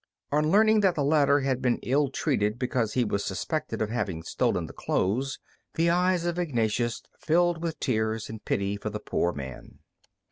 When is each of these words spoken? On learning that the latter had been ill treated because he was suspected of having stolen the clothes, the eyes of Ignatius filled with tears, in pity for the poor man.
On 0.31 0.49
learning 0.49 0.79
that 0.79 0.95
the 0.95 1.03
latter 1.03 1.41
had 1.41 1.61
been 1.61 1.77
ill 1.83 2.07
treated 2.09 2.57
because 2.57 2.93
he 2.93 3.05
was 3.05 3.23
suspected 3.23 3.83
of 3.83 3.91
having 3.91 4.23
stolen 4.23 4.65
the 4.65 4.73
clothes, 4.73 5.37
the 5.75 5.91
eyes 5.91 6.25
of 6.25 6.39
Ignatius 6.39 7.03
filled 7.19 7.61
with 7.61 7.79
tears, 7.79 8.27
in 8.27 8.39
pity 8.39 8.77
for 8.77 8.89
the 8.89 8.99
poor 8.99 9.31
man. 9.31 9.77